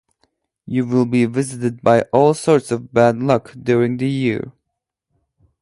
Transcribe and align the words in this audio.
You 0.65 0.87
will 0.87 1.05
be 1.05 1.25
visited 1.27 1.83
by 1.83 2.01
all 2.11 2.33
sorts 2.33 2.71
of 2.71 2.91
bad 2.91 3.19
luck 3.19 3.51
during 3.53 3.97
the 3.97 4.09
year. 4.09 4.51